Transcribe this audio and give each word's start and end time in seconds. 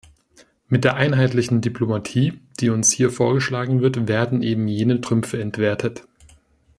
Mit 0.67 0.83
der 0.83 0.95
einheitlichen 0.95 1.61
Diplomatie, 1.61 2.41
die 2.59 2.71
uns 2.71 2.91
hier 2.91 3.11
vorgeschlagen 3.11 3.81
wird, 3.81 4.07
werden 4.07 4.41
eben 4.41 4.67
jene 4.67 4.99
Trümpfe 4.99 5.39
entwertet. 5.39 6.07